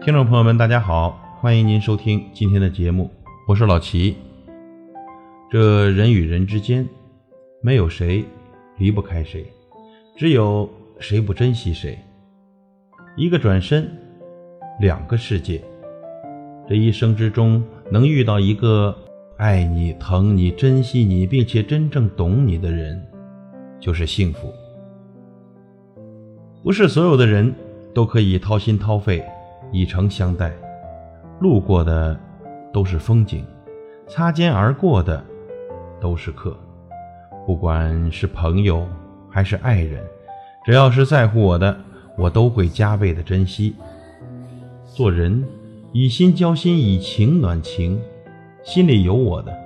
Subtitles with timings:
[0.00, 3.10] 听众朋友们，大家好，欢迎您收听今天的节目，
[3.48, 4.16] 我是老齐。
[5.50, 6.88] 这人与人之间，
[7.60, 8.24] 没有谁
[8.78, 9.44] 离不开谁，
[10.16, 11.98] 只有谁不珍惜谁。
[13.16, 13.90] 一个转身，
[14.78, 15.60] 两个世界。
[16.68, 18.96] 这一生之中，能遇到一个
[19.36, 23.04] 爱你、疼你、珍惜你，并且真正懂你的人，
[23.80, 24.54] 就是幸福。
[26.62, 27.52] 不是所有的人
[27.92, 29.22] 都可以掏心掏肺。
[29.70, 30.52] 以诚相待，
[31.40, 32.18] 路过的
[32.72, 33.44] 都是风景，
[34.06, 35.24] 擦肩而过的
[36.00, 36.56] 都是客。
[37.46, 38.86] 不管是朋友
[39.30, 40.04] 还是爱人，
[40.64, 41.76] 只要是在乎我的，
[42.16, 43.74] 我都会加倍的珍惜。
[44.84, 45.44] 做人，
[45.92, 48.00] 以心交心，以情暖情，
[48.62, 49.56] 心里有我的，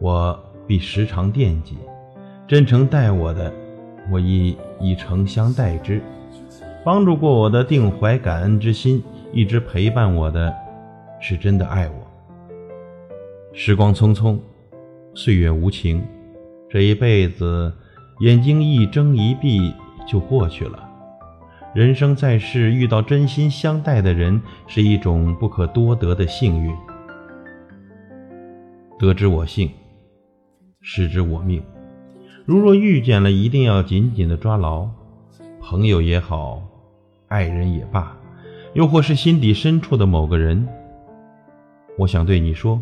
[0.00, 1.76] 我必时常惦记；
[2.46, 3.52] 真诚待我的，
[4.10, 6.02] 我亦以诚相待之。
[6.84, 9.02] 帮助过我的，定怀感恩之心。
[9.32, 10.54] 一直陪伴我的，
[11.20, 11.94] 是真的爱我。
[13.54, 14.38] 时光匆匆，
[15.14, 16.04] 岁月无情，
[16.68, 17.72] 这一辈子，
[18.20, 19.72] 眼睛一睁一闭
[20.06, 20.88] 就过去了。
[21.74, 26.76] 人生在世，遇到真心相待的人，是一种不可多得的幸运。
[28.98, 29.70] 得之我幸，
[30.82, 31.62] 失之我命。
[32.44, 34.88] 如若遇见了，一定要紧紧的抓牢。
[35.60, 36.62] 朋友也好，
[37.32, 38.14] 爱人也罢。
[38.74, 40.68] 又或是心底深处的某个人，
[41.98, 42.80] 我想对你说：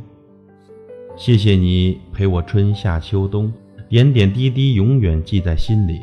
[1.17, 3.53] 谢谢你陪我春夏秋冬，
[3.89, 6.01] 点点滴滴永远记在心里。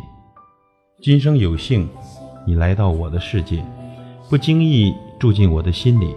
[1.01, 1.87] 今生有幸，
[2.45, 3.63] 你来到我的世界，
[4.29, 6.15] 不经意住进我的心里，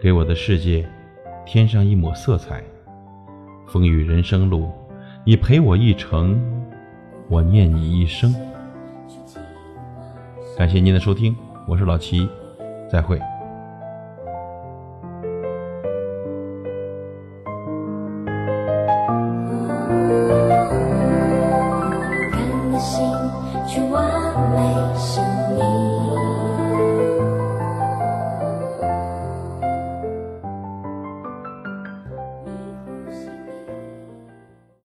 [0.00, 0.88] 给我的世界
[1.46, 2.62] 添上一抹色彩。
[3.66, 4.70] 风雨人生路，
[5.24, 6.38] 你陪我一程，
[7.28, 8.34] 我念你一生。
[10.58, 11.34] 感谢您的收听，
[11.68, 12.26] 我是老齐。
[12.90, 13.37] 再会。